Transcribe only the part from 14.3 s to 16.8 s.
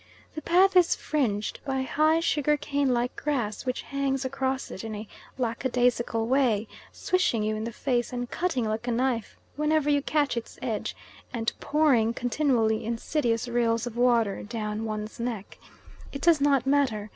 down one's neck. It does not